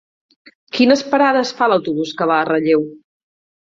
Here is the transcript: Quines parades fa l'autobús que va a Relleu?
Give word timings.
Quines 0.77 1.03
parades 1.11 1.51
fa 1.59 1.69
l'autobús 1.73 2.15
que 2.23 2.31
va 2.33 2.39
a 2.39 2.49
Relleu? 2.53 2.87